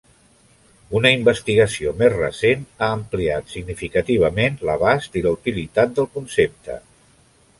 [0.99, 6.79] Una investigació més recent ha ampliat significativament l'abast i la utilitat del concepte.